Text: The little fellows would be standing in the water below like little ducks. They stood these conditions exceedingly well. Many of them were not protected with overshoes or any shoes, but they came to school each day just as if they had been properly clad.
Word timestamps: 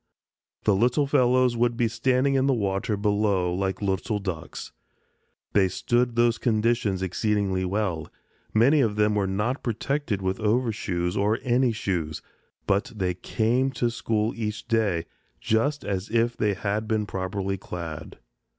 The 0.63 0.75
little 0.75 1.05
fellows 1.05 1.55
would 1.55 1.77
be 1.77 1.87
standing 1.87 2.33
in 2.33 2.47
the 2.47 2.55
water 2.55 2.97
below 2.97 3.53
like 3.53 3.83
little 3.83 4.17
ducks. 4.17 4.71
They 5.53 5.67
stood 5.67 6.15
these 6.15 6.39
conditions 6.39 7.03
exceedingly 7.03 7.65
well. 7.65 8.07
Many 8.51 8.81
of 8.81 8.95
them 8.95 9.13
were 9.13 9.27
not 9.27 9.61
protected 9.61 10.19
with 10.23 10.39
overshoes 10.39 11.15
or 11.15 11.37
any 11.43 11.71
shoes, 11.71 12.23
but 12.65 12.91
they 12.95 13.13
came 13.13 13.69
to 13.73 13.91
school 13.91 14.33
each 14.35 14.67
day 14.67 15.05
just 15.39 15.85
as 15.85 16.09
if 16.09 16.35
they 16.35 16.55
had 16.55 16.87
been 16.87 17.05
properly 17.05 17.59
clad. 17.59 18.17